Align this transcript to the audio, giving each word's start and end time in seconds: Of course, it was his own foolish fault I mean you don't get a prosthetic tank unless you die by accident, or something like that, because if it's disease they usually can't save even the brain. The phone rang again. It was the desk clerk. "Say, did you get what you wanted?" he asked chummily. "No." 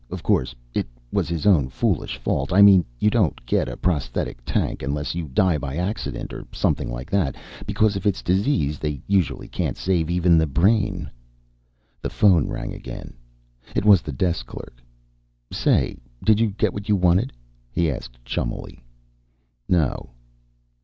Of 0.09 0.23
course, 0.23 0.55
it 0.73 0.87
was 1.13 1.29
his 1.29 1.45
own 1.45 1.69
foolish 1.69 2.17
fault 2.17 2.51
I 2.51 2.63
mean 2.63 2.83
you 2.97 3.11
don't 3.11 3.45
get 3.45 3.69
a 3.69 3.77
prosthetic 3.77 4.39
tank 4.43 4.81
unless 4.81 5.13
you 5.13 5.27
die 5.27 5.59
by 5.59 5.75
accident, 5.75 6.33
or 6.33 6.47
something 6.51 6.89
like 6.89 7.11
that, 7.11 7.35
because 7.67 7.95
if 7.95 8.07
it's 8.07 8.23
disease 8.23 8.79
they 8.79 8.99
usually 9.05 9.47
can't 9.47 9.77
save 9.77 10.09
even 10.09 10.39
the 10.39 10.47
brain. 10.47 11.11
The 12.01 12.09
phone 12.09 12.47
rang 12.47 12.73
again. 12.73 13.13
It 13.75 13.85
was 13.85 14.01
the 14.01 14.11
desk 14.11 14.47
clerk. 14.47 14.81
"Say, 15.51 15.99
did 16.25 16.39
you 16.39 16.47
get 16.47 16.73
what 16.73 16.89
you 16.89 16.95
wanted?" 16.95 17.31
he 17.71 17.87
asked 17.91 18.17
chummily. 18.25 18.81
"No." 19.69 20.09